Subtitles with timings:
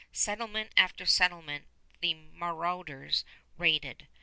[0.11, 1.67] Settlement after settlement,
[1.99, 3.23] the marauders
[3.55, 4.07] raided.